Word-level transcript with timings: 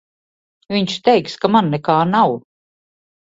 Viņš 0.75 0.95
teiks, 1.09 1.37
ka 1.43 1.51
man 1.57 1.69
nekā 1.73 1.97
nav. 2.13 2.35